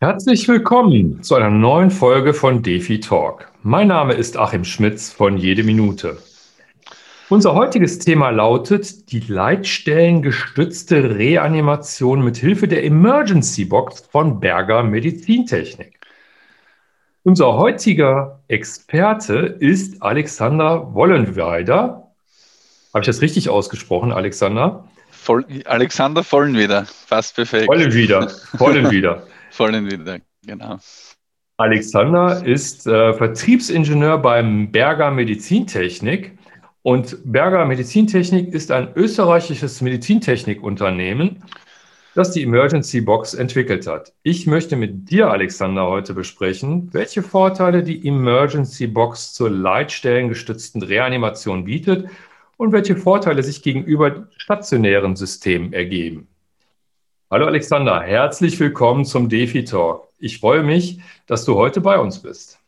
[0.00, 3.50] Herzlich willkommen zu einer neuen Folge von Defi Talk.
[3.64, 6.18] Mein Name ist Achim Schmitz von Jede Minute.
[7.28, 15.98] Unser heutiges Thema lautet die leitstellengestützte Reanimation mit Hilfe der Emergency Box von Berger Medizintechnik.
[17.24, 22.08] Unser heutiger Experte ist Alexander Wollenweider.
[22.94, 24.84] Habe ich das richtig ausgesprochen, Alexander?
[25.10, 27.66] Voll, Alexander Vollenwieder, fast perfekt.
[27.66, 29.26] Vollenwieder, Vollenwieder.
[29.50, 30.78] Vollenwieder, genau.
[31.60, 36.38] Alexander ist äh, Vertriebsingenieur beim Berger Medizintechnik.
[36.82, 41.42] Und Berger Medizintechnik ist ein österreichisches Medizintechnikunternehmen,
[42.14, 44.12] das die Emergency Box entwickelt hat.
[44.22, 51.64] Ich möchte mit dir, Alexander, heute besprechen, welche Vorteile die Emergency Box zur leitstellengestützten Reanimation
[51.64, 52.08] bietet
[52.56, 56.28] und welche Vorteile sich gegenüber stationären Systemen ergeben.
[57.30, 60.08] Hallo Alexander, herzlich willkommen zum DeFi Talk.
[60.18, 62.58] Ich freue mich, dass du heute bei uns bist.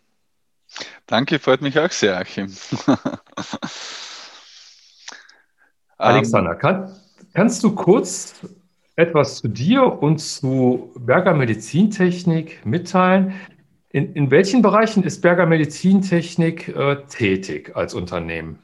[1.06, 2.55] Danke, freut mich auch sehr, Achim.
[5.97, 6.94] Alexander, kann,
[7.33, 8.47] kannst du kurz
[8.97, 13.41] etwas zu dir und zu Berger Medizintechnik mitteilen?
[13.88, 18.58] In, in welchen Bereichen ist Berger Medizintechnik äh, tätig als Unternehmen?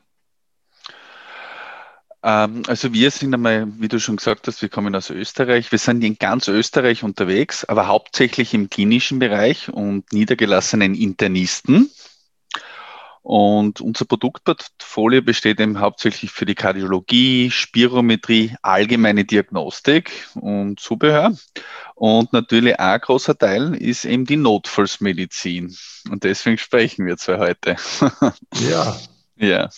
[2.27, 5.71] Ähm, also wir sind einmal, wie du schon gesagt hast, wir kommen aus Österreich.
[5.71, 11.89] Wir sind in ganz Österreich unterwegs, aber hauptsächlich im klinischen Bereich und niedergelassenen Internisten.
[13.23, 21.33] Und unser Produktportfolio besteht eben hauptsächlich für die Kardiologie, Spirometrie, allgemeine Diagnostik und Zubehör.
[21.95, 25.77] Und natürlich ein großer Teil ist eben die Notfallsmedizin.
[26.11, 27.77] Und deswegen sprechen wir zwar heute.
[28.69, 28.97] Ja.
[29.37, 29.69] ja.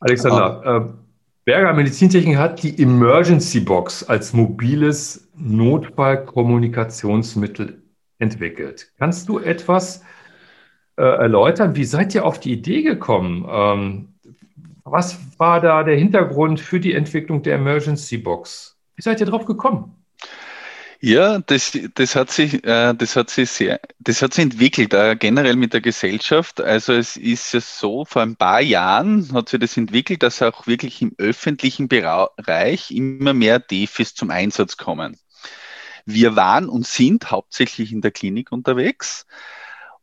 [0.00, 1.03] Alexander, äh,
[1.44, 7.82] Berger Medizintechnik hat die Emergency Box als mobiles Notfallkommunikationsmittel
[8.18, 8.90] entwickelt.
[8.98, 10.02] Kannst du etwas
[10.96, 11.76] äh, erläutern?
[11.76, 13.46] Wie seid ihr auf die Idee gekommen?
[13.46, 14.14] Ähm,
[14.84, 18.80] was war da der Hintergrund für die Entwicklung der Emergency Box?
[18.96, 19.94] Wie seid ihr drauf gekommen?
[21.06, 25.16] Ja, das, das, hat sich, äh, das, hat sich sehr, das hat sich entwickelt, äh,
[25.16, 26.62] generell mit der Gesellschaft.
[26.62, 30.66] Also es ist ja so, vor ein paar Jahren hat sich das entwickelt, dass auch
[30.66, 35.18] wirklich im öffentlichen Bereich immer mehr Defis zum Einsatz kommen.
[36.06, 39.26] Wir waren und sind hauptsächlich in der Klinik unterwegs.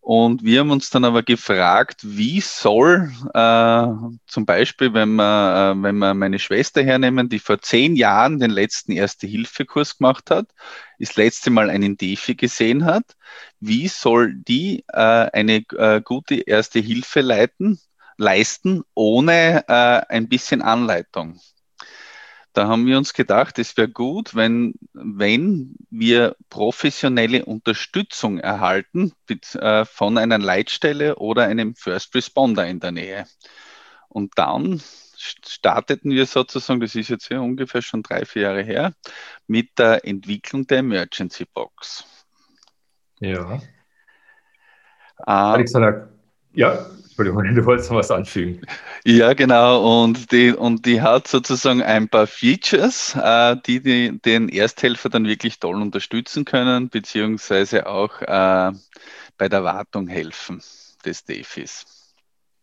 [0.01, 3.87] Und wir haben uns dann aber gefragt, wie soll äh,
[4.25, 8.49] zum Beispiel, wenn wir, äh, wenn wir meine Schwester hernehmen, die vor zehn Jahren den
[8.49, 10.47] letzten Erste-Hilfe-Kurs gemacht hat,
[10.99, 13.15] das letzte Mal einen Defi gesehen hat,
[13.59, 17.79] wie soll die äh, eine äh, gute Erste Hilfe leiten,
[18.17, 21.39] leisten, ohne äh, ein bisschen Anleitung?
[22.53, 29.85] Da haben wir uns gedacht, es wäre gut, wenn, wenn wir professionelle Unterstützung erhalten äh,
[29.85, 33.25] von einer Leitstelle oder einem First Responder in der Nähe.
[34.09, 34.81] Und dann
[35.15, 38.93] starteten wir sozusagen, das ist jetzt ja ungefähr schon drei, vier Jahre her,
[39.47, 42.05] mit der Entwicklung der Emergency Box.
[43.19, 43.61] Ja.
[45.19, 46.09] Äh, Alexander,
[46.53, 46.85] ja,
[47.21, 48.61] Entschuldigung, du wolltest noch was anfügen.
[49.05, 50.03] Ja, genau.
[50.03, 55.27] Und die, und die hat sozusagen ein paar Features, äh, die, die den Ersthelfer dann
[55.27, 58.71] wirklich toll unterstützen können, beziehungsweise auch äh,
[59.37, 60.61] bei der Wartung helfen
[61.05, 61.85] des DEFIs.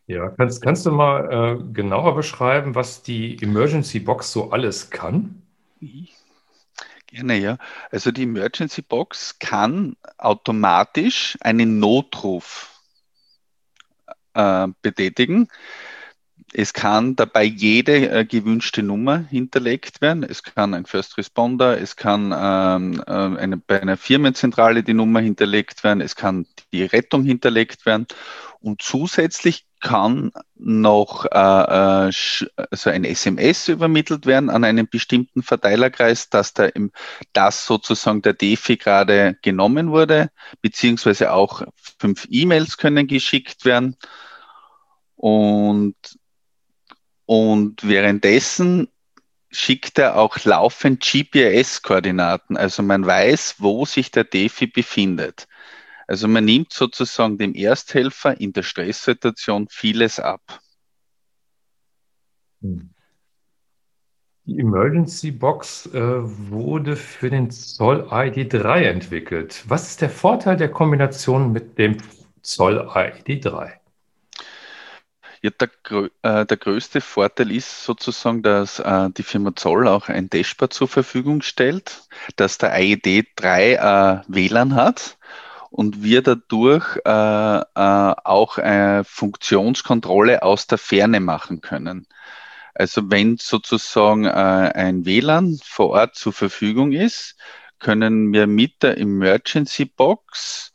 [0.06, 5.42] Ja, kannst, kannst du mal äh, genauer beschreiben, was die Emergency Box so alles kann?
[7.08, 7.58] Gerne, ja.
[7.90, 12.77] Also die Emergency Box kann automatisch einen Notruf
[14.38, 15.48] äh, betätigen.
[16.54, 20.22] Es kann dabei jede äh, gewünschte Nummer hinterlegt werden.
[20.22, 25.20] Es kann ein First Responder, es kann ähm, äh, eine, bei einer Firmenzentrale die Nummer
[25.20, 28.06] hinterlegt werden, es kann die Rettung hinterlegt werden
[28.60, 32.12] und zusätzlich kann noch äh, äh
[32.70, 36.90] also ein SMS übermittelt werden an einen bestimmten Verteilerkreis, dass, der im,
[37.32, 40.30] dass sozusagen der DeFi gerade genommen wurde,
[40.62, 41.62] beziehungsweise auch
[42.00, 43.96] fünf E-Mails können geschickt werden.
[45.18, 45.96] Und,
[47.26, 48.88] und währenddessen
[49.50, 52.56] schickt er auch laufend GPS-Koordinaten.
[52.56, 55.48] Also man weiß, wo sich der Defi befindet.
[56.06, 60.60] Also man nimmt sozusagen dem Ersthelfer in der Stresssituation vieles ab.
[62.60, 69.64] Die Emergency Box äh, wurde für den Zoll ID3 entwickelt.
[69.66, 71.98] Was ist der Vorteil der Kombination mit dem
[72.40, 73.77] Zoll ID3?
[75.40, 75.70] Ja, der,
[76.22, 80.88] äh, der, größte Vorteil ist sozusagen, dass äh, die Firma Zoll auch ein Dashboard zur
[80.88, 85.16] Verfügung stellt, dass der IED 3 äh, WLAN hat
[85.70, 92.06] und wir dadurch auch eine Funktionskontrolle aus der Ferne machen können.
[92.74, 97.36] Also wenn sozusagen ein WLAN vor Ort zur Verfügung ist,
[97.78, 100.72] können wir mit der Emergency Box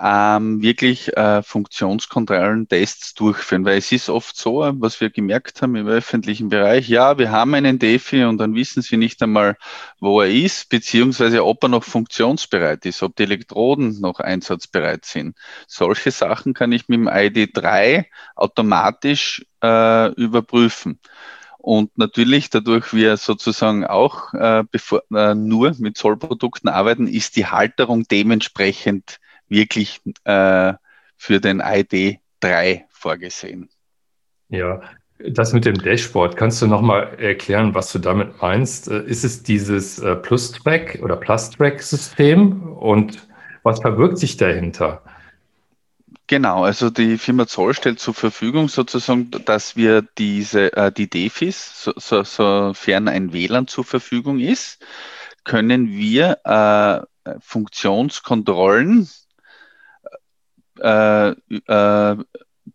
[0.00, 5.74] ähm, wirklich äh, Funktionskontrollen, Tests durchführen, weil es ist oft so, was wir gemerkt haben
[5.74, 9.56] im öffentlichen Bereich, ja, wir haben einen Defi und dann wissen sie nicht einmal,
[9.98, 15.36] wo er ist, beziehungsweise ob er noch funktionsbereit ist, ob die Elektroden noch einsatzbereit sind.
[15.66, 18.04] Solche Sachen kann ich mit dem ID3
[18.36, 21.00] automatisch äh, überprüfen.
[21.58, 27.46] Und natürlich, dadurch wir sozusagen auch äh, bevor, äh, nur mit Zollprodukten arbeiten, ist die
[27.46, 29.18] Halterung dementsprechend
[29.48, 30.74] wirklich äh,
[31.16, 33.68] für den ID 3 vorgesehen.
[34.48, 34.80] Ja,
[35.18, 38.88] das mit dem Dashboard, kannst du nochmal erklären, was du damit meinst?
[38.88, 43.26] Äh, ist es dieses äh, Plus-Track oder Plus-Track-System und
[43.62, 45.02] was verbirgt sich dahinter?
[46.28, 51.82] Genau, also die Firma Zoll stellt zur Verfügung sozusagen, dass wir diese, äh, die Defis,
[51.82, 54.84] so, so, sofern ein WLAN zur Verfügung ist,
[55.44, 59.08] können wir äh, Funktionskontrollen
[60.80, 61.30] äh,
[61.66, 62.16] äh,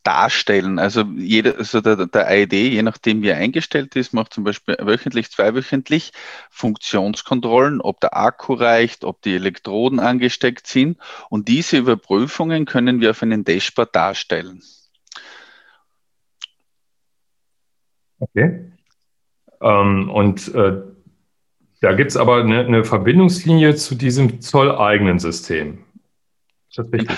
[0.04, 0.80] darstellen.
[0.80, 4.76] Also, jeder, also der, der IED, je nachdem wie er eingestellt ist, macht zum Beispiel
[4.80, 6.12] wöchentlich, zweiwöchentlich
[6.50, 10.98] Funktionskontrollen, ob der Akku reicht, ob die Elektroden angesteckt sind.
[11.30, 14.62] Und diese Überprüfungen können wir auf einem Dashboard darstellen.
[18.20, 18.72] Okay.
[19.62, 20.82] Ähm, und äh,
[21.82, 25.84] da gibt es aber eine, eine, Verbindungslinie zu diesem zolleigenen System.
[26.70, 27.18] Ist das richtig?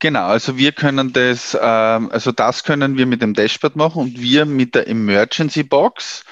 [0.00, 4.20] Genau, also wir können das, ähm, also das können wir mit dem Dashboard machen und
[4.20, 6.24] wir mit der Emergency Box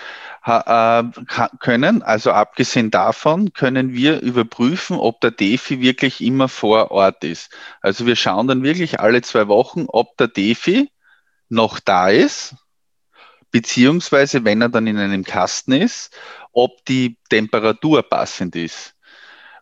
[0.46, 1.04] äh,
[1.60, 7.52] können, also abgesehen davon, können wir überprüfen, ob der Defi wirklich immer vor Ort ist.
[7.82, 10.90] Also wir schauen dann wirklich alle zwei Wochen, ob der Defi
[11.50, 12.54] noch da ist,
[13.50, 16.16] beziehungsweise wenn er dann in einem Kasten ist,
[16.52, 18.94] ob die Temperatur passend ist.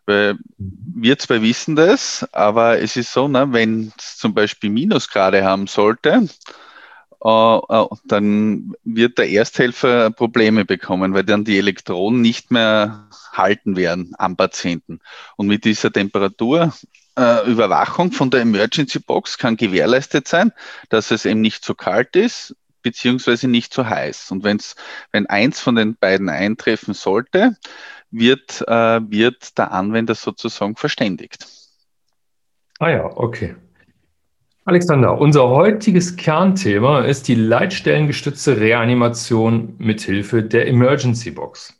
[0.07, 5.43] Weil wir zwei wissen das, aber es ist so, ne, wenn es zum Beispiel Minusgrade
[5.43, 6.29] haben sollte,
[7.19, 13.75] Uh, uh, dann wird der Ersthelfer Probleme bekommen, weil dann die Elektronen nicht mehr halten
[13.75, 14.99] werden am Patienten.
[15.35, 20.53] Und mit dieser Temperaturüberwachung uh, von der Emergency Box kann gewährleistet sein,
[20.89, 22.55] dass es eben nicht zu kalt ist,
[22.87, 24.31] beziehungsweise nicht zu heiß.
[24.31, 24.75] Und wenn's,
[25.11, 27.57] wenn eins von den beiden eintreffen sollte,
[28.11, 31.45] wird, äh, wird der Anwender sozusagen verständigt.
[32.79, 33.55] Ah ja, okay.
[34.65, 41.73] Alexander, unser heutiges Kernthema ist die leitstellengestützte Reanimation mithilfe der Emergency Box.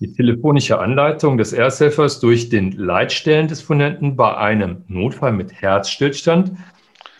[0.00, 6.52] Die telefonische Anleitung des Ersthelfers durch den Leitstellendisponenten bei einem Notfall mit Herzstillstand,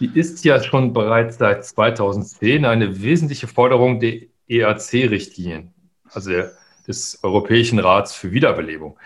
[0.01, 5.73] die ist ja schon bereits seit 2010 eine wesentliche Forderung der ERC-Richtlinien,
[6.11, 6.31] also
[6.87, 8.99] des Europäischen Rats für Wiederbelebung.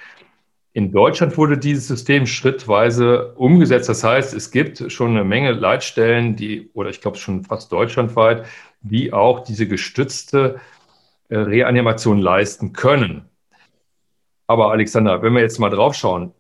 [0.75, 3.91] In Deutschland wurde dieses System schrittweise umgesetzt.
[3.91, 8.47] Das heißt, es gibt schon eine Menge Leitstellen, die, oder ich glaube schon fast deutschlandweit,
[8.81, 10.61] die auch diese gestützte
[11.29, 13.29] äh, Reanimation leisten können.
[14.47, 16.33] Aber Alexander, wenn wir jetzt mal drauf schauen,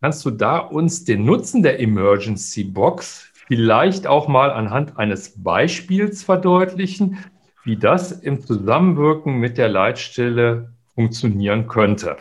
[0.00, 6.22] kannst du da uns den Nutzen der Emergency Box vielleicht auch mal anhand eines Beispiels
[6.22, 7.24] verdeutlichen,
[7.64, 12.16] wie das im Zusammenwirken mit der Leitstelle funktionieren könnte.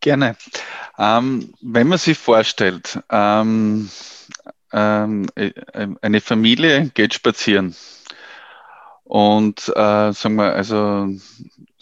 [0.00, 0.36] Gerne.
[0.98, 3.88] Ähm, wenn man sich vorstellt, ähm,
[4.72, 5.52] ähm, äh,
[6.00, 7.74] eine Familie geht spazieren
[9.04, 11.08] und äh, sagen wir also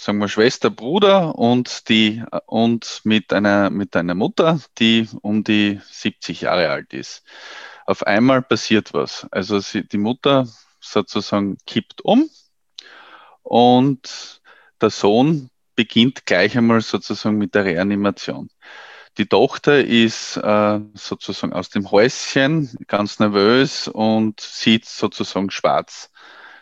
[0.01, 5.81] sagen wir Schwester, Bruder und die und mit einer mit einer Mutter, die um die
[5.91, 7.23] 70 Jahre alt ist
[7.91, 9.27] auf einmal passiert was.
[9.33, 12.31] Also sie, die Mutter sozusagen kippt um
[13.43, 14.41] und
[14.81, 18.49] der Sohn beginnt gleich einmal sozusagen mit der Reanimation.
[19.19, 26.13] Die Tochter ist äh, sozusagen aus dem Häuschen ganz nervös und sieht sozusagen schwarz.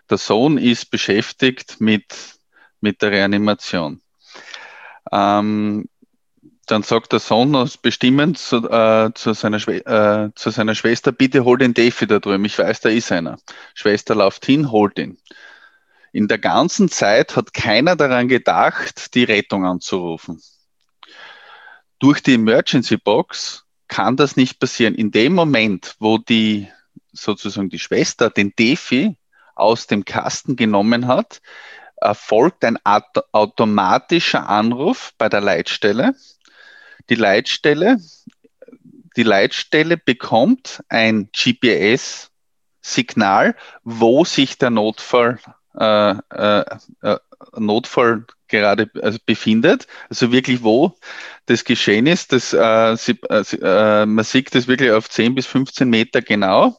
[0.09, 2.38] Der Sohn ist beschäftigt mit,
[2.80, 4.00] mit der Reanimation.
[5.11, 5.88] Ähm,
[6.66, 11.44] dann sagt der Sohn aus bestimmend zu, äh, zu, seiner äh, zu, seiner Schwester, bitte
[11.44, 13.38] hol den Defi da drüben, ich weiß, da ist einer.
[13.75, 15.18] Schwester läuft hin, holt ihn.
[16.12, 20.42] In der ganzen Zeit hat keiner daran gedacht, die Rettung anzurufen.
[21.99, 24.94] Durch die Emergency Box kann das nicht passieren.
[24.94, 26.68] In dem Moment, wo die
[27.12, 29.16] sozusagen die Schwester den Defi
[29.54, 31.40] aus dem Kasten genommen hat,
[32.00, 36.14] erfolgt ein automatischer Anruf bei der Leitstelle.
[37.11, 37.99] Die Leitstelle,
[39.17, 45.38] die Leitstelle bekommt ein GPS-Signal, wo sich der Notfall,
[45.78, 46.64] äh, äh,
[47.02, 47.19] äh,
[47.57, 50.99] Notfall gerade also befindet, also wirklich wo
[51.47, 52.33] das geschehen ist.
[52.33, 56.76] Das, äh, sie, äh, äh man sieht das wirklich auf 10 bis 15 Meter genau.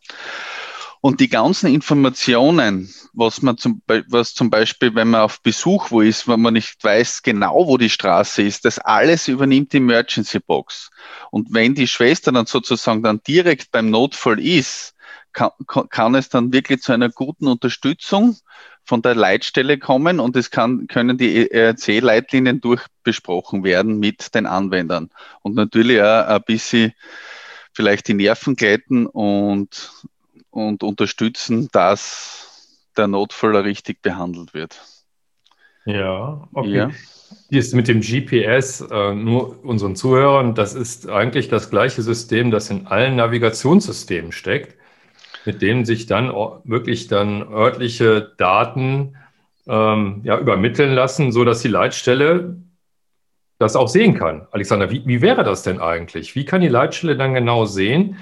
[1.01, 6.01] Und die ganzen Informationen, was man zum, was zum Beispiel, wenn man auf Besuch wo
[6.01, 10.39] ist, wenn man nicht weiß genau, wo die Straße ist, das alles übernimmt die Emergency
[10.39, 10.89] Box.
[11.32, 14.94] Und wenn die Schwester dann sozusagen dann direkt beim Notfall ist,
[15.32, 18.36] kann, kann es dann wirklich zu einer guten Unterstützung
[18.84, 25.12] von der Leitstelle kommen und es kann, können die ERC-Leitlinien durchbesprochen werden mit den Anwendern
[25.44, 26.94] und natürlich auch ein bisschen
[27.74, 29.91] vielleicht die Nerven glätten und,
[30.50, 34.82] und unterstützen, dass der Notfall richtig behandelt wird.
[35.86, 36.70] Ja, okay.
[36.70, 36.91] Ja.
[37.50, 42.70] Ist mit dem GPS äh, nur unseren Zuhörern, das ist eigentlich das gleiche System, das
[42.70, 44.79] in allen Navigationssystemen steckt
[45.46, 46.29] mit denen sich dann
[46.63, 49.15] wirklich dann örtliche Daten
[49.68, 52.58] ähm, ja, übermitteln lassen, sodass die Leitstelle
[53.58, 54.48] das auch sehen kann.
[54.51, 56.36] Alexander, wie, wie wäre das denn eigentlich?
[56.36, 58.18] Wie kann die Leitstelle dann genau sehen,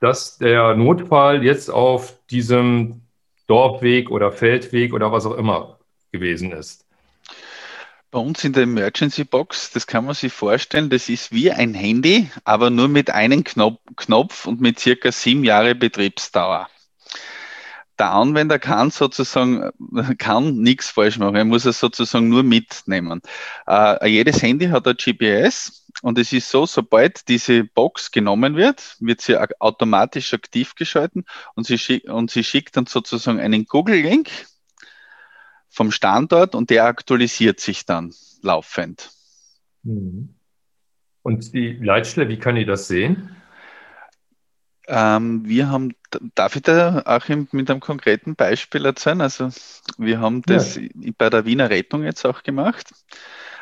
[0.00, 3.02] dass der Notfall jetzt auf diesem
[3.46, 5.78] Dorfweg oder Feldweg oder was auch immer
[6.12, 6.84] gewesen ist?
[8.10, 11.74] Bei uns in der Emergency Box, das kann man sich vorstellen, das ist wie ein
[11.74, 16.68] Handy, aber nur mit einem Knopf und mit circa sieben Jahre Betriebsdauer.
[18.00, 19.70] Der Anwender kann sozusagen,
[20.18, 21.36] kann nichts falsch machen.
[21.36, 23.20] Er muss es sozusagen nur mitnehmen.
[23.68, 28.96] Uh, jedes Handy hat ein GPS und es ist so, sobald diese Box genommen wird,
[29.00, 34.30] wird sie automatisch aktiv geschalten und sie, und sie schickt dann sozusagen einen Google-Link
[35.68, 39.10] vom Standort und der aktualisiert sich dann laufend.
[39.82, 40.34] Mhm.
[41.22, 43.36] Und die Leitstelle, wie kann ich das sehen?
[44.88, 45.94] Ähm, wir haben,
[46.34, 49.20] darf ich da auch mit einem konkreten Beispiel erzählen?
[49.20, 49.50] Also
[49.98, 50.88] wir haben das ja.
[51.16, 52.92] bei der Wiener Rettung jetzt auch gemacht.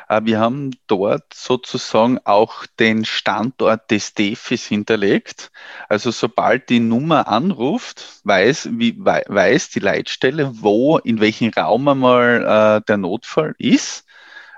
[0.09, 5.51] Äh, wir haben dort sozusagen auch den Standort des DEFIs hinterlegt.
[5.87, 12.81] Also sobald die Nummer anruft, weiß, wie, weiß die Leitstelle, wo, in welchem Raum einmal
[12.81, 14.05] äh, der Notfall ist.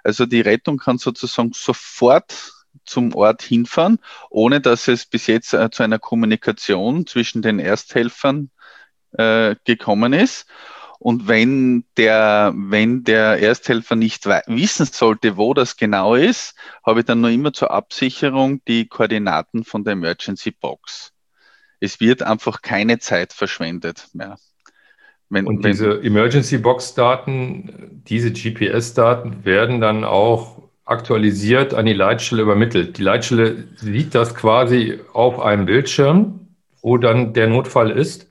[0.03, 2.53] Also die Rettung kann sozusagen sofort
[2.85, 8.49] zum Ort hinfahren, ohne dass es bis jetzt äh, zu einer Kommunikation zwischen den Ersthelfern
[9.11, 10.47] äh, gekommen ist.
[11.01, 16.53] Und wenn der, wenn der Ersthelfer nicht wissen sollte, wo das genau ist,
[16.85, 21.11] habe ich dann nur immer zur Absicherung die Koordinaten von der Emergency Box.
[21.79, 24.37] Es wird einfach keine Zeit verschwendet mehr.
[25.27, 31.93] Wenn, Und diese Emergency Box Daten, diese GPS Daten werden dann auch aktualisiert an die
[31.93, 32.99] Leitstelle übermittelt.
[32.99, 36.47] Die Leitstelle sieht das quasi auf einem Bildschirm,
[36.83, 38.30] wo dann der Notfall ist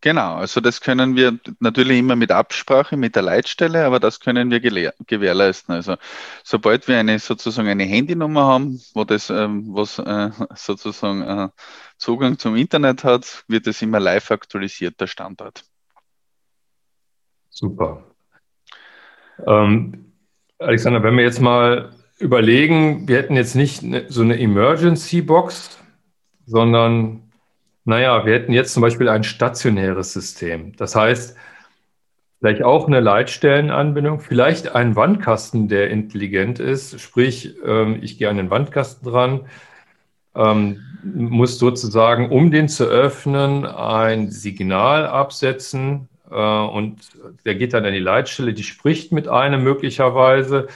[0.00, 4.48] Genau, also das können wir natürlich immer mit Absprache mit der Leitstelle, aber das können
[4.48, 5.74] wir gewährleisten.
[5.74, 5.96] Also
[6.44, 11.48] sobald wir eine sozusagen eine Handynummer haben, wo das ähm, was äh, sozusagen äh,
[11.96, 15.64] Zugang zum Internet hat, wird es immer live aktualisiert, der Standort.
[17.50, 18.04] Super.
[19.46, 20.12] Ähm,
[20.60, 25.76] Alexander, wenn wir jetzt mal überlegen, wir hätten jetzt nicht so eine Emergency Box,
[26.46, 27.27] sondern
[27.88, 30.76] naja, wir hätten jetzt zum Beispiel ein stationäres System.
[30.76, 31.34] Das heißt,
[32.38, 37.00] vielleicht auch eine Leitstellenanbindung, vielleicht ein Wandkasten, der intelligent ist.
[37.00, 39.46] Sprich, ähm, ich gehe an den Wandkasten dran,
[40.34, 47.00] ähm, muss sozusagen, um den zu öffnen, ein Signal absetzen äh, und
[47.46, 50.68] der geht dann an die Leitstelle, die spricht mit einem möglicherweise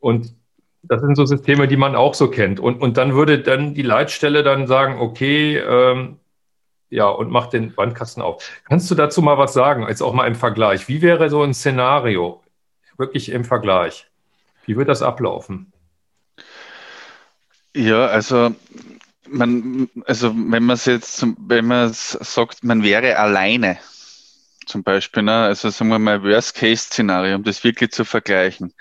[0.00, 0.34] und
[0.82, 2.60] das sind so Systeme, die man auch so kennt.
[2.60, 6.18] Und, und dann würde dann die Leitstelle dann sagen, okay, ähm,
[6.88, 8.42] ja, und macht den Wandkasten auf.
[8.68, 10.88] Kannst du dazu mal was sagen, jetzt auch mal im Vergleich?
[10.88, 12.42] Wie wäre so ein Szenario,
[12.96, 14.06] wirklich im Vergleich?
[14.66, 15.72] Wie wird das ablaufen?
[17.74, 18.50] Ja, also
[19.28, 23.78] man, also wenn man es jetzt, wenn man sagt, man wäre alleine,
[24.66, 25.44] zum Beispiel, ne?
[25.44, 28.72] also sagen wir mal Worst-Case-Szenario, um das wirklich zu vergleichen.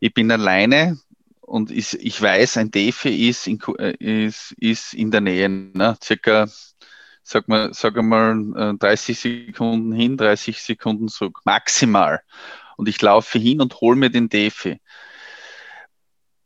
[0.00, 0.98] Ich bin alleine,
[1.50, 5.96] und ich, ich weiß, ein Defi ist in, äh, ist, ist in der Nähe, ne?
[6.00, 6.46] circa,
[7.24, 12.22] sag mal, sag mal, 30 Sekunden hin, 30 Sekunden zurück, maximal.
[12.76, 14.80] Und ich laufe hin und hole mir den Defi.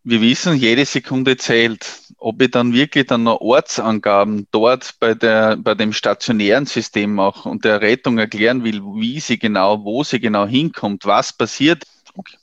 [0.04, 2.00] wir wissen, jede Sekunde zählt.
[2.16, 7.46] Ob ich dann wirklich dann noch Ortsangaben dort bei, der, bei dem stationären System mache
[7.48, 11.84] und der Rettung erklären will, wie sie genau, wo sie genau hinkommt, was passiert.
[12.14, 12.36] Okay.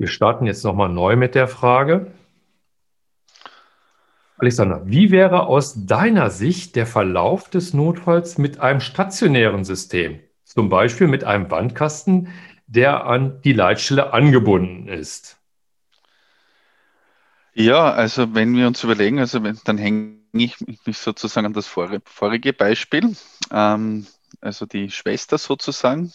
[0.00, 2.10] Wir starten jetzt nochmal neu mit der Frage.
[4.38, 10.20] Alexander, wie wäre aus deiner Sicht der Verlauf des Notfalls mit einem stationären System?
[10.42, 12.28] Zum Beispiel mit einem Wandkasten,
[12.66, 15.36] der an die Leitstelle angebunden ist.
[17.52, 21.66] Ja, also wenn wir uns überlegen, also wenn, dann hänge ich mich sozusagen an das
[21.66, 23.14] vorige Beispiel.
[23.52, 24.06] Ähm,
[24.40, 26.10] also die Schwester sozusagen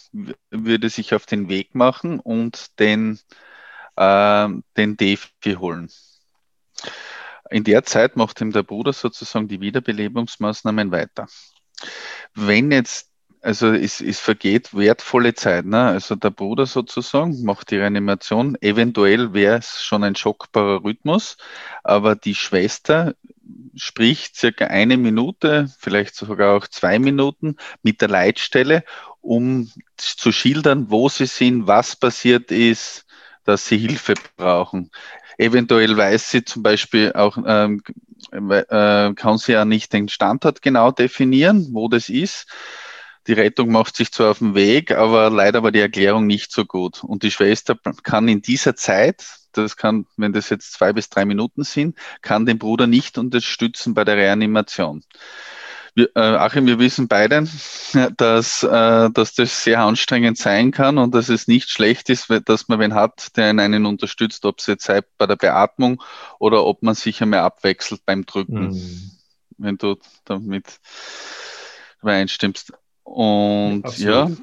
[0.50, 3.20] würde sich auf den Weg machen und den,
[3.96, 5.90] äh, den Defi holen.
[7.50, 11.28] In der Zeit macht ihm der Bruder sozusagen die Wiederbelebungsmaßnahmen weiter.
[12.34, 13.10] Wenn jetzt
[13.46, 15.66] also es, es vergeht wertvolle Zeit.
[15.66, 15.80] Ne?
[15.80, 18.56] Also der Bruder sozusagen macht die Reanimation.
[18.60, 21.36] Eventuell wäre es schon ein schockbarer Rhythmus,
[21.84, 23.14] aber die Schwester
[23.76, 28.82] spricht circa eine Minute, vielleicht sogar auch zwei Minuten mit der Leitstelle,
[29.20, 33.05] um zu schildern, wo sie sind, was passiert ist,
[33.46, 34.90] dass sie Hilfe brauchen.
[35.38, 37.82] Eventuell weiß sie zum Beispiel auch, ähm,
[38.32, 42.46] äh, kann sie ja nicht den Standort genau definieren, wo das ist.
[43.26, 46.64] Die Rettung macht sich zwar auf den Weg, aber leider war die Erklärung nicht so
[46.64, 47.02] gut.
[47.02, 51.24] Und die Schwester kann in dieser Zeit, das kann, wenn das jetzt zwei bis drei
[51.24, 55.02] Minuten sind, kann den Bruder nicht unterstützen bei der Reanimation.
[55.96, 57.48] Wir, äh, Achim, wir wissen beide,
[58.18, 62.68] dass, äh, dass das sehr anstrengend sein kann und dass es nicht schlecht ist, dass
[62.68, 66.02] man wen hat, der einen unterstützt, ob es jetzt sei bei der Beatmung
[66.38, 69.10] oder ob man sich einmal abwechselt beim Drücken, mhm.
[69.56, 70.80] wenn du damit
[72.02, 72.74] übereinstimmst.
[73.02, 74.38] Und Absolut.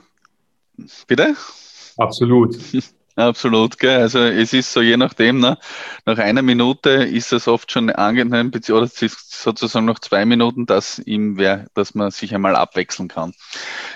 [0.76, 1.36] ja, bitte?
[1.98, 2.58] Absolut.
[3.15, 4.01] Absolut, gell.
[4.01, 5.60] Also es ist so, je nachdem, ne,
[6.05, 11.38] nach einer Minute ist es oft schon angenehm, oder sozusagen noch zwei Minuten, dass ihm
[11.38, 13.34] wär, dass man sich einmal abwechseln kann.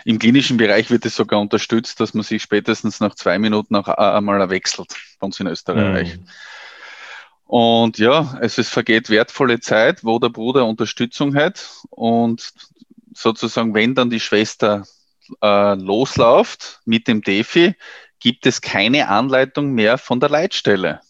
[0.05, 3.87] Im klinischen Bereich wird es sogar unterstützt, dass man sich spätestens nach zwei Minuten auch
[3.87, 6.17] einmal wechselt, bei uns in Österreich.
[6.17, 6.27] Mhm.
[7.45, 12.51] Und ja, es ist, vergeht wertvolle Zeit, wo der Bruder Unterstützung hat und
[13.15, 14.85] sozusagen, wenn dann die Schwester
[15.41, 17.73] äh, losläuft mit dem Defi,
[18.19, 21.01] gibt es keine Anleitung mehr von der Leitstelle.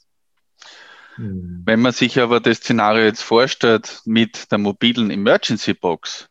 [1.17, 1.63] Mhm.
[1.65, 6.29] Wenn man sich aber das Szenario jetzt vorstellt mit der mobilen Emergency Box,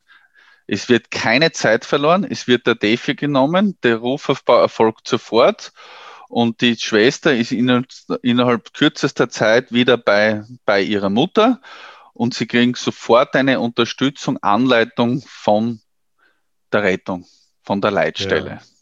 [0.67, 5.73] es wird keine Zeit verloren, es wird der Defi genommen, der Rufaufbau erfolgt sofort
[6.29, 11.61] und die Schwester ist innerhalb kürzester Zeit wieder bei, bei ihrer Mutter
[12.15, 15.81] und sie kriegen sofort eine Unterstützung, Anleitung von
[16.73, 17.27] der Rettung,
[17.63, 18.51] von der Leitstelle.
[18.51, 18.76] Ja.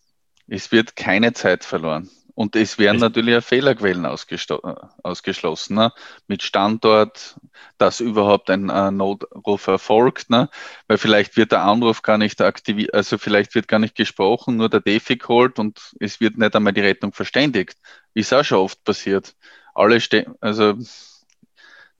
[0.46, 2.10] Es wird keine Zeit verloren.
[2.36, 5.92] Und es werden natürlich auch Fehlerquellen ausgeschlossen, ne?
[6.26, 7.36] mit Standort,
[7.78, 10.50] dass überhaupt ein äh, Notruf erfolgt, ne?
[10.88, 14.68] weil vielleicht wird der Anruf gar nicht aktiviert, also vielleicht wird gar nicht gesprochen, nur
[14.68, 17.78] der Defi geholt und es wird nicht einmal die Rettung verständigt.
[18.14, 19.36] Ist auch schon oft passiert.
[19.72, 20.74] Alle stehen, also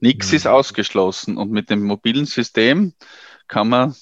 [0.05, 0.37] Nichts mhm.
[0.37, 2.93] ist ausgeschlossen und mit dem mobilen System
[3.49, 3.97] kann man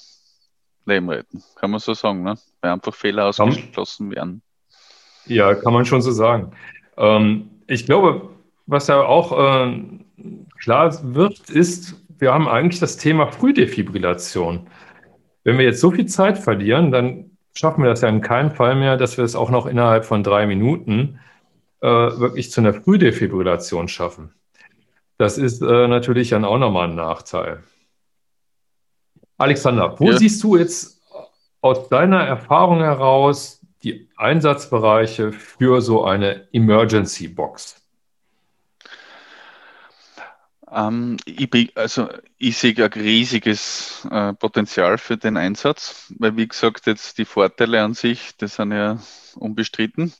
[0.84, 2.36] Leben retten, kann man so sagen, ne?
[2.62, 4.42] Weil einfach Fehler ausgeschlossen werden.
[5.26, 6.52] Ja, kann man schon so sagen.
[6.96, 8.30] Ähm, ich glaube,
[8.66, 9.82] was ja auch äh,
[10.60, 14.66] klar wird, ist, wir haben eigentlich das Thema Frühdefibrillation.
[15.44, 18.76] Wenn wir jetzt so viel Zeit verlieren, dann schaffen wir das ja in keinem Fall
[18.76, 21.18] mehr, dass wir es auch noch innerhalb von drei Minuten
[21.80, 24.32] äh, wirklich zu einer Frühdefibrillation schaffen.
[25.18, 27.62] Das ist äh, natürlich dann auch nochmal ein Nachteil.
[29.36, 30.16] Alexander, wo ja.
[30.16, 31.01] siehst du jetzt
[31.62, 37.82] aus deiner Erfahrung heraus die Einsatzbereiche für so eine Emergency Box?
[40.70, 46.86] Ähm, ich, also ich sehe ein riesiges äh, Potenzial für den Einsatz, weil wie gesagt,
[46.86, 48.98] jetzt die Vorteile an sich, das sind ja
[49.34, 50.12] unbestritten.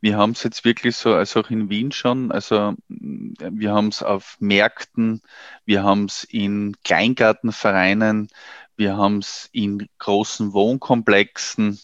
[0.00, 4.02] Wir haben es jetzt wirklich so, also auch in Wien schon, also wir haben es
[4.02, 5.22] auf Märkten,
[5.64, 8.28] wir haben es in Kleingartenvereinen,
[8.76, 11.80] wir haben es in großen Wohnkomplexen,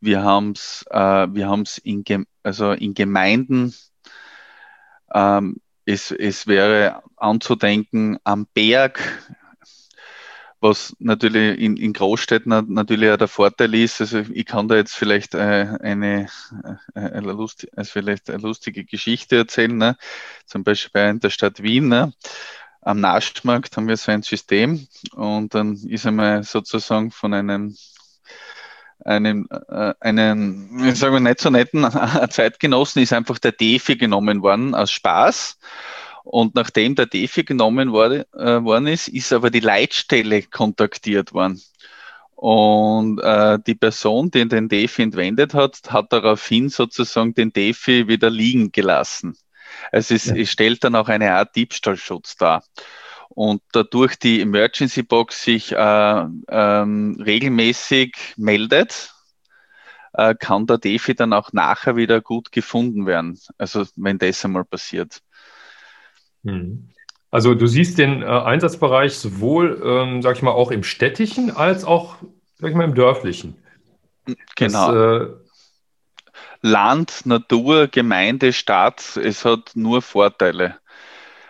[0.00, 2.04] wir haben es äh, wir haben's in,
[2.42, 3.74] also in Gemeinden.
[5.12, 9.00] Ähm, es, es wäre anzudenken am Berg,
[10.60, 14.00] was natürlich in, in Großstädten natürlich auch der Vorteil ist.
[14.00, 15.38] Also ich kann da jetzt vielleicht äh,
[15.80, 16.28] eine,
[16.94, 19.76] äh, eine, Lust, also vielleicht eine lustige Geschichte erzählen.
[19.76, 19.96] Ne?
[20.46, 21.88] Zum Beispiel in der Stadt Wien.
[21.88, 22.12] Ne?
[22.88, 27.76] Am Naschmarkt haben wir so ein System und dann ist einmal sozusagen von einem
[29.04, 31.82] einem, äh, einen, ich sage mal, nicht so netten
[32.30, 35.58] Zeitgenossen ist einfach der Defi genommen worden aus Spaß.
[36.24, 41.60] Und nachdem der Defi genommen wurde, äh, worden ist, ist aber die Leitstelle kontaktiert worden.
[42.36, 48.30] Und äh, die Person, die den Defi entwendet hat, hat daraufhin sozusagen den Defi wieder
[48.30, 49.36] liegen gelassen.
[49.92, 50.36] Also es, ja.
[50.36, 52.62] es stellt dann auch eine Art Diebstahlschutz dar.
[53.28, 59.12] Und dadurch die Emergency Box sich äh, ähm, regelmäßig meldet,
[60.14, 63.38] äh, kann der Defi dann auch nachher wieder gut gefunden werden.
[63.58, 65.22] Also wenn das einmal passiert.
[66.44, 66.88] Hm.
[67.30, 71.84] Also du siehst den äh, Einsatzbereich sowohl, ähm, sag ich mal, auch im städtischen als
[71.84, 72.16] auch,
[72.58, 73.56] sag ich mal, im dörflichen.
[74.56, 74.92] Genau.
[74.92, 75.47] Das, äh,
[76.62, 80.78] Land, Natur, Gemeinde, Stadt, es hat nur Vorteile.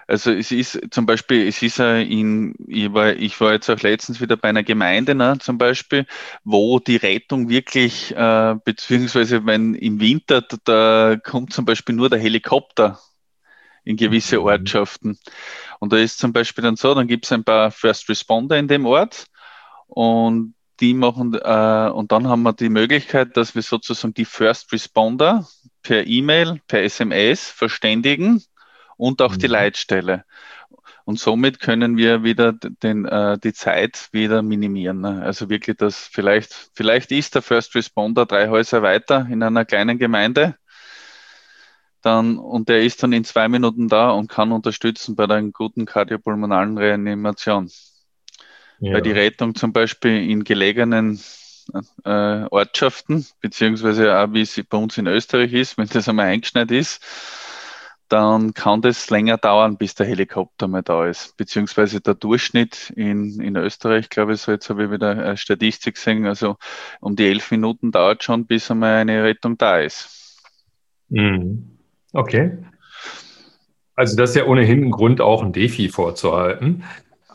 [0.07, 3.81] Also es ist zum Beispiel, es ist ja in, ich war, ich war jetzt auch
[3.83, 6.07] letztens wieder bei einer Gemeinde, ne, zum Beispiel,
[6.44, 12.18] wo die Rettung wirklich, äh, beziehungsweise wenn im Winter, da kommt zum Beispiel nur der
[12.18, 12.99] Helikopter
[13.85, 14.44] in gewisse mhm.
[14.44, 15.18] Ortschaften.
[15.79, 18.66] Und da ist zum Beispiel dann so, dann gibt es ein paar First Responder in
[18.66, 19.27] dem Ort
[19.88, 24.72] und die machen, äh, und dann haben wir die Möglichkeit, dass wir sozusagen die First
[24.72, 25.48] Responder
[25.82, 28.42] per E-Mail, per SMS verständigen
[28.96, 29.38] und auch mhm.
[29.38, 30.24] die Leitstelle.
[31.04, 35.00] Und somit können wir wieder den, äh, die Zeit wieder minimieren.
[35.00, 35.22] Ne?
[35.22, 39.98] Also wirklich das vielleicht, vielleicht ist der First Responder drei Häuser weiter in einer kleinen
[39.98, 40.56] Gemeinde.
[42.02, 45.86] Dann, und der ist dann in zwei Minuten da und kann unterstützen bei der guten
[45.86, 47.70] kardiopulmonalen Reanimation.
[48.80, 48.94] Ja.
[48.94, 51.20] Weil die Rettung zum Beispiel in gelegenen
[52.04, 56.70] äh, Ortschaften, beziehungsweise auch wie es bei uns in Österreich ist, wenn das einmal eingeschneit
[56.70, 57.02] ist,
[58.08, 61.36] dann kann das länger dauern, bis der Helikopter mal da ist.
[61.36, 65.96] Beziehungsweise der Durchschnitt in, in Österreich, glaube ich, so jetzt habe ich wieder eine Statistik
[65.96, 66.56] gesehen, also
[67.00, 70.38] um die elf Minuten dauert schon, bis einmal eine Rettung da ist.
[71.10, 71.78] Mhm.
[72.12, 72.58] Okay.
[73.94, 76.84] Also das ist ja ohnehin ein Grund, auch ein Defi vorzuhalten.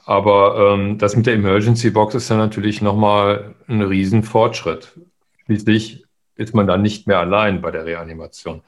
[0.06, 5.00] Aber ähm, das mit der Emergency Box ist ja natürlich nochmal ein Riesenfortschritt.
[5.46, 8.62] Schließlich ist man dann nicht mehr allein bei der Reanimation.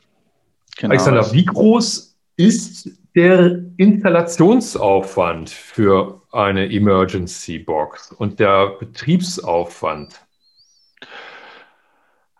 [0.77, 0.91] Genau.
[0.91, 10.19] Alexander, wie groß ist der Installationsaufwand für eine Emergency Box und der Betriebsaufwand?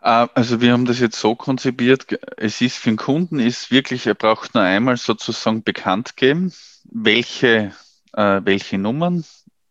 [0.01, 2.05] Äh, also wir haben das jetzt so konzipiert,
[2.37, 6.53] es ist für den Kunden ist wirklich, er braucht nur einmal sozusagen bekannt geben,
[6.83, 7.71] welche,
[8.15, 9.23] äh, welche Nummern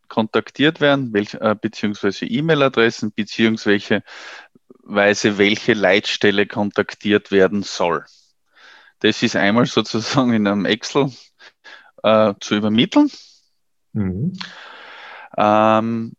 [0.08, 4.02] kontaktiert werden, welche, äh, beziehungsweise E-Mail-Adressen, beziehungsweise
[4.84, 8.04] welche Leitstelle kontaktiert werden soll.
[9.00, 11.10] Das ist einmal sozusagen in einem Excel
[12.02, 13.10] äh, zu übermitteln.
[13.92, 14.38] Mhm.
[15.36, 16.12] Ähm,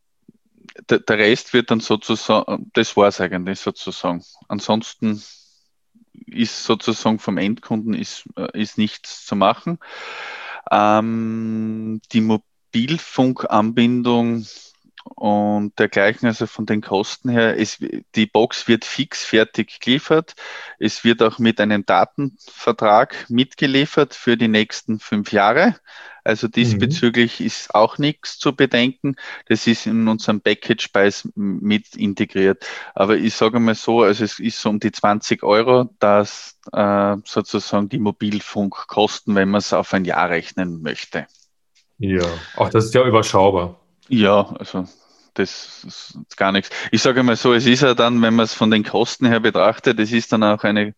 [0.89, 4.23] der, der, Rest wird dann sozusagen, das war es eigentlich sozusagen.
[4.47, 5.23] Ansonsten
[6.27, 9.79] ist sozusagen vom Endkunden ist, äh, ist nichts zu machen.
[10.71, 14.45] Ähm, die Mobilfunkanbindung
[15.15, 17.77] und dergleichen, also von den Kosten her, es,
[18.15, 20.33] die Box wird fix fertig geliefert.
[20.79, 25.75] Es wird auch mit einem Datenvertrag mitgeliefert für die nächsten fünf Jahre.
[26.25, 27.45] Also diesbezüglich mhm.
[27.45, 29.15] ist auch nichts zu bedenken.
[29.47, 32.65] Das ist in unserem Package Preis mit integriert.
[32.95, 37.15] Aber ich sage mal so, also es ist so um die 20 Euro, dass äh,
[37.23, 41.27] sozusagen die Mobilfunkkosten, wenn man es auf ein Jahr rechnen möchte.
[41.99, 43.79] Ja, auch das ist ja überschaubar.
[44.09, 44.85] Ja, also
[45.35, 46.69] das ist gar nichts.
[46.91, 49.41] Ich sage mal so, es ist ja dann, wenn man es von den Kosten her
[49.41, 50.95] betrachtet, es ist dann auch eine,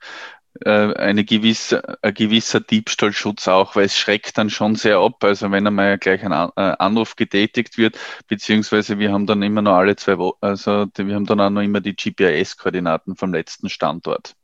[0.66, 5.24] eine gewisse, ein gewisser Diebstahlschutz auch, weil es schreckt dann schon sehr ab.
[5.24, 9.76] Also wenn einmal gleich ein äh, Anruf getätigt wird, beziehungsweise wir haben dann immer noch
[9.76, 14.36] alle zwei Wochen, also wir haben dann auch noch immer die GPS-Koordinaten vom letzten Standort.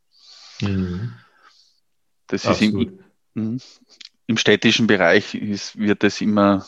[0.61, 1.13] Mhm.
[2.27, 2.87] Das Absolut.
[2.87, 2.93] ist
[3.35, 3.61] im, mhm.
[4.27, 6.65] im städtischen Bereich ist, wird das immer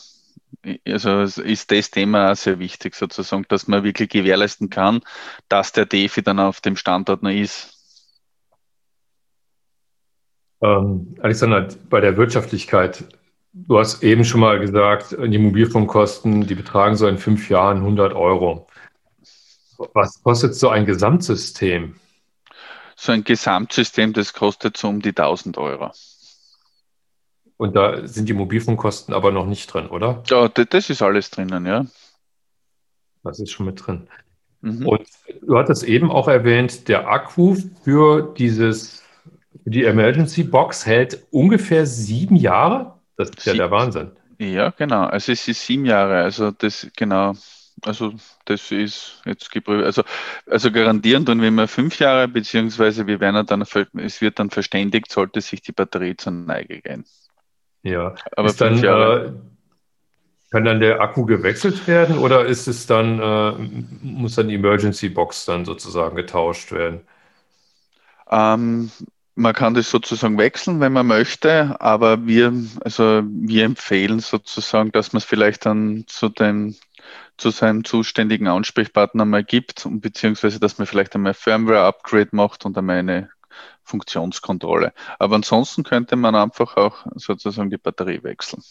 [0.86, 5.00] also ist das Thema auch sehr wichtig, sozusagen, dass man wirklich gewährleisten kann,
[5.48, 7.75] dass der DEFI dann auf dem Standort noch ist.
[10.60, 13.04] Ähm, Alexander, bei der Wirtschaftlichkeit,
[13.52, 18.14] du hast eben schon mal gesagt, die Mobilfunkkosten, die betragen so in fünf Jahren 100
[18.14, 18.66] Euro.
[19.92, 21.96] Was kostet so ein Gesamtsystem?
[22.96, 25.92] So ein Gesamtsystem, das kostet so um die 1000 Euro.
[27.58, 30.22] Und da sind die Mobilfunkkosten aber noch nicht drin, oder?
[30.26, 31.86] Ja, das ist alles drinnen, ja.
[33.22, 34.08] Das ist schon mit drin.
[34.60, 34.86] Mhm.
[34.86, 35.08] Und
[35.42, 39.02] du hattest eben auch erwähnt, der Akku für dieses,
[39.64, 42.94] die Emergency Box hält ungefähr sieben Jahre.
[43.16, 44.10] Das ist ja Sie der Wahnsinn.
[44.38, 45.04] Ja, genau.
[45.04, 46.22] Also es ist sieben Jahre.
[46.22, 47.34] Also das genau.
[47.82, 48.14] Also
[48.46, 49.84] das ist jetzt geprüft.
[49.84, 50.02] Also,
[50.46, 55.10] also garantieren tun wir immer fünf Jahre, beziehungsweise wir werden dann, es wird dann verständigt,
[55.10, 57.04] sollte sich die Batterie zur Neige gehen.
[57.82, 58.82] Ja, aber ist dann.
[58.82, 59.32] Äh,
[60.50, 63.52] kann dann der Akku gewechselt werden oder ist es dann, äh,
[64.02, 67.00] muss dann die Emergency Box dann sozusagen getauscht werden?
[68.30, 68.90] Ähm,
[69.36, 75.12] man kann das sozusagen wechseln, wenn man möchte, aber wir, also wir empfehlen sozusagen, dass
[75.12, 76.74] man es vielleicht dann zu dem,
[77.36, 82.78] zu seinem zuständigen Ansprechpartner mal gibt und beziehungsweise, dass man vielleicht einmal Firmware-Upgrade macht und
[82.78, 83.28] einmal eine
[83.84, 84.94] Funktionskontrolle.
[85.18, 88.62] Aber ansonsten könnte man einfach auch sozusagen die Batterie wechseln.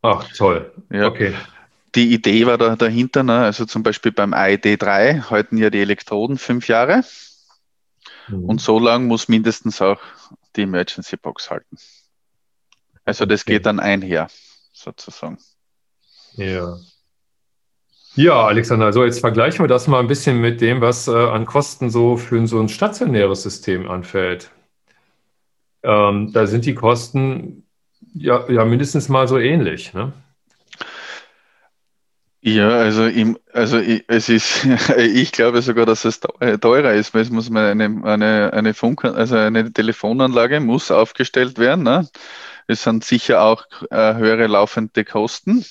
[0.00, 0.72] Ach, toll.
[0.90, 1.08] Ja.
[1.08, 1.34] Okay.
[1.94, 3.38] Die Idee war da dahinter, ne?
[3.40, 7.04] also zum Beispiel beim ID3 halten ja die Elektroden fünf Jahre.
[8.28, 8.44] Mhm.
[8.44, 10.00] Und so lang muss mindestens auch
[10.56, 11.76] die Emergency Box halten.
[13.04, 13.54] Also das okay.
[13.54, 14.28] geht dann einher,
[14.72, 15.38] sozusagen.
[16.34, 16.76] Ja.
[18.14, 21.44] Ja, Alexander, so jetzt vergleichen wir das mal ein bisschen mit dem, was äh, an
[21.44, 24.50] Kosten so für so ein stationäres System anfällt.
[25.82, 27.66] Ähm, da sind die Kosten
[28.14, 29.92] ja, ja mindestens mal so ähnlich.
[29.92, 30.12] Ne?
[32.46, 34.64] Ja, also, im, also ich, es ist,
[34.96, 39.04] ich glaube sogar, dass es teurer ist, weil es muss man eine, eine, eine Funk,
[39.04, 41.82] also eine Telefonanlage muss aufgestellt werden.
[41.82, 42.08] Ne?
[42.68, 45.64] Es sind sicher auch äh, höhere laufende Kosten.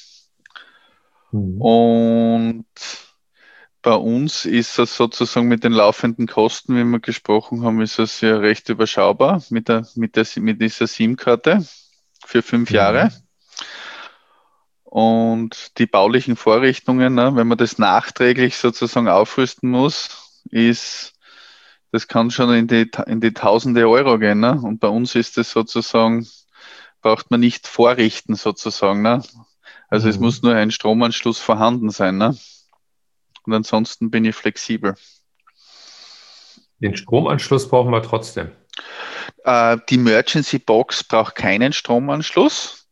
[1.32, 1.62] Mhm.
[1.62, 2.66] Und
[3.82, 8.20] bei uns ist das sozusagen mit den laufenden Kosten, wie wir gesprochen haben, ist das
[8.20, 11.66] ja recht überschaubar mit, der, mit, der, mit dieser SIM-Karte
[12.26, 12.76] für fünf mhm.
[12.76, 13.12] Jahre.
[14.86, 21.14] Und die baulichen Vorrichtungen, ne, wenn man das nachträglich sozusagen aufrüsten muss, ist,
[21.92, 24.40] das kann schon in die, in die Tausende Euro gehen.
[24.40, 24.60] Ne?
[24.62, 26.28] Und bei uns ist es sozusagen,
[27.02, 29.02] braucht man nicht vorrichten sozusagen.
[29.02, 29.24] Ne?
[29.90, 30.12] Also mhm.
[30.12, 32.18] es muss nur ein Stromanschluss vorhanden sein.
[32.18, 32.38] Ne?
[33.44, 34.96] Und ansonsten bin ich flexibel.
[36.80, 38.52] Den Stromanschluss brauchen wir trotzdem.
[39.44, 42.85] Äh, die Emergency Box braucht keinen Stromanschluss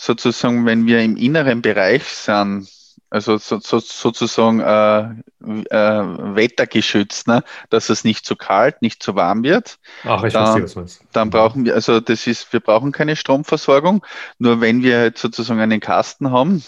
[0.00, 2.68] sozusagen, wenn wir im inneren Bereich sind,
[3.10, 7.44] also so, so, sozusagen äh, äh, wettergeschützt, ne?
[7.68, 9.78] dass es nicht zu kalt, nicht zu warm wird.
[10.04, 14.06] Ach, ich dann, verstehe, was Dann brauchen wir, also das ist, wir brauchen keine Stromversorgung.
[14.38, 16.64] Nur wenn wir halt sozusagen einen Kasten haben,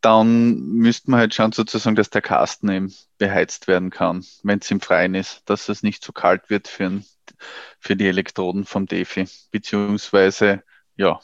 [0.00, 4.70] dann müssten wir halt schauen, sozusagen, dass der Kasten eben beheizt werden kann, wenn es
[4.70, 7.00] im Freien ist, dass es nicht zu kalt wird für,
[7.80, 10.62] für die Elektroden vom Defi, beziehungsweise
[10.96, 11.18] ja,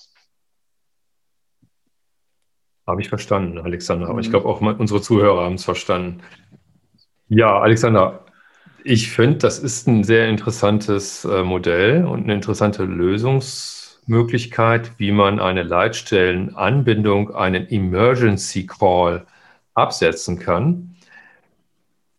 [2.91, 4.09] habe ich verstanden, Alexander.
[4.09, 4.33] Aber ich mhm.
[4.33, 6.21] glaube auch unsere Zuhörer haben es verstanden.
[7.29, 8.25] Ja, Alexander,
[8.85, 15.41] ich finde, das ist ein sehr interessantes äh, Modell und eine interessante Lösungsmöglichkeit, wie man
[15.41, 19.25] eine Leitstellenanbindung, einen Emergency Call
[19.75, 20.97] absetzen kann.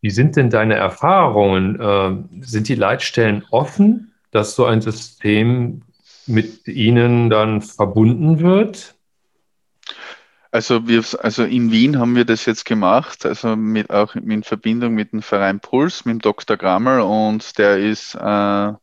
[0.02, 1.80] Wie sind denn deine Erfahrungen?
[1.80, 5.84] Äh, sind die Leitstellen offen, dass so ein System
[6.28, 8.96] mit ihnen dann verbunden wird?
[10.52, 14.94] Also wir, also in Wien haben wir das jetzt gemacht, also mit, auch in Verbindung
[14.94, 16.58] mit dem Verein Puls, mit dem Dr.
[16.58, 18.74] Grammel und der ist äh,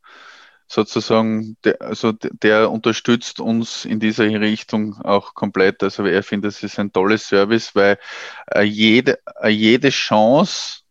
[0.66, 5.82] sozusagen, der, also der unterstützt uns in dieser Richtung auch komplett.
[5.82, 7.98] Also er findet, das ist ein tolles Service, weil
[8.54, 10.82] äh, jede, äh, jede Chance,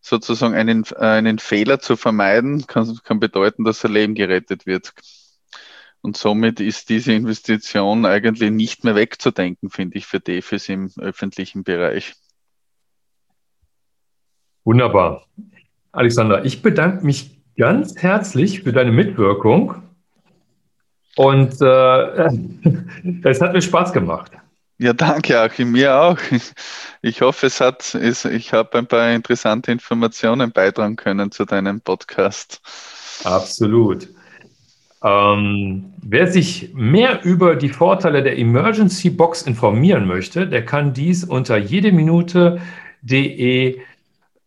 [0.00, 4.92] sozusagen einen, einen Fehler zu vermeiden, kann, kann bedeuten, dass ein Leben gerettet wird.
[6.02, 11.62] Und somit ist diese Investition eigentlich nicht mehr wegzudenken, finde ich, für DEFIS im öffentlichen
[11.62, 12.14] Bereich.
[14.64, 15.26] Wunderbar.
[15.92, 19.74] Alexander, ich bedanke mich ganz herzlich für deine Mitwirkung
[21.16, 22.28] und äh,
[23.24, 24.32] es hat mir Spaß gemacht.
[24.78, 26.18] Ja, danke, Achim, mir auch.
[27.02, 32.62] Ich hoffe, es hat, ich habe ein paar interessante Informationen beitragen können zu deinem Podcast.
[33.24, 34.08] Absolut.
[35.02, 41.24] Ähm, wer sich mehr über die Vorteile der Emergency Box informieren möchte, der kann dies
[41.24, 43.80] unter jedeminute.de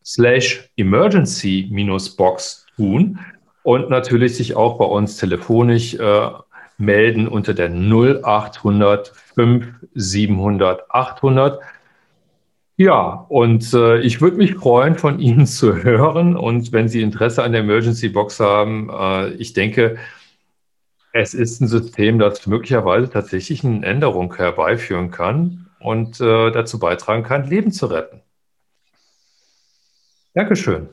[0.05, 3.19] slash emergency-box tun
[3.63, 6.29] und natürlich sich auch bei uns telefonisch äh,
[6.77, 11.59] melden unter der 0800 5 700 800.
[12.75, 16.35] Ja, und äh, ich würde mich freuen, von Ihnen zu hören.
[16.35, 19.97] Und wenn Sie Interesse an der Emergency Box haben, äh, ich denke,
[21.13, 27.23] es ist ein System, das möglicherweise tatsächlich eine Änderung herbeiführen kann und äh, dazu beitragen
[27.23, 28.21] kann, Leben zu retten.
[30.33, 30.89] Dankeschön.